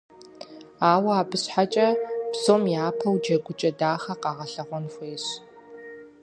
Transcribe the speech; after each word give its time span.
Ауэ 0.91 1.11
абы 1.21 1.37
щхьэкӀэ, 1.41 1.87
псом 2.31 2.63
япэу 2.85 3.15
джэгукӀэ 3.21 3.69
дахэ 3.79 4.13
къагъэлъэгъуэн 4.21 4.85
хуейщ. 4.93 5.25